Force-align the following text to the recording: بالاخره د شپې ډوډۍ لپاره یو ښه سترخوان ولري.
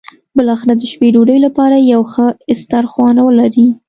بالاخره 0.37 0.73
د 0.77 0.81
شپې 0.91 1.07
ډوډۍ 1.15 1.37
لپاره 1.45 1.75
یو 1.93 2.01
ښه 2.11 2.25
سترخوان 2.61 3.15
ولري. 3.21 3.67